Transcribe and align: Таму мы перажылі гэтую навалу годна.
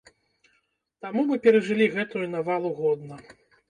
Таму 1.05 1.27
мы 1.29 1.35
перажылі 1.45 1.91
гэтую 1.99 2.25
навалу 2.37 2.77
годна. 2.85 3.27